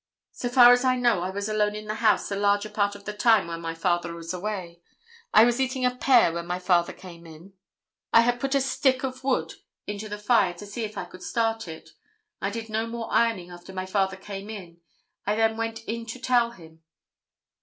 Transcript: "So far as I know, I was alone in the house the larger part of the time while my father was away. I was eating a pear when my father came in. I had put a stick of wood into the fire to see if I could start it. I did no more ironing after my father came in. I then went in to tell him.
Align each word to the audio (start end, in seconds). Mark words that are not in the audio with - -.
"So 0.31 0.49
far 0.49 0.73
as 0.73 0.83
I 0.83 0.95
know, 0.95 1.21
I 1.21 1.29
was 1.29 1.47
alone 1.47 1.75
in 1.75 1.85
the 1.85 1.93
house 1.93 2.27
the 2.27 2.35
larger 2.35 2.69
part 2.71 2.95
of 2.95 3.05
the 3.05 3.13
time 3.13 3.45
while 3.45 3.59
my 3.59 3.75
father 3.75 4.15
was 4.15 4.33
away. 4.33 4.81
I 5.31 5.45
was 5.45 5.61
eating 5.61 5.85
a 5.85 5.93
pear 5.93 6.33
when 6.33 6.47
my 6.47 6.57
father 6.57 6.91
came 6.91 7.27
in. 7.27 7.53
I 8.11 8.21
had 8.21 8.39
put 8.39 8.55
a 8.55 8.61
stick 8.61 9.03
of 9.03 9.23
wood 9.23 9.53
into 9.85 10.09
the 10.09 10.17
fire 10.17 10.55
to 10.55 10.65
see 10.65 10.83
if 10.85 10.97
I 10.97 11.05
could 11.05 11.21
start 11.21 11.67
it. 11.67 11.91
I 12.41 12.49
did 12.49 12.67
no 12.67 12.87
more 12.87 13.09
ironing 13.13 13.51
after 13.51 13.73
my 13.73 13.85
father 13.85 14.17
came 14.17 14.49
in. 14.49 14.79
I 15.27 15.35
then 15.35 15.55
went 15.55 15.83
in 15.83 16.07
to 16.07 16.17
tell 16.19 16.49
him. 16.49 16.81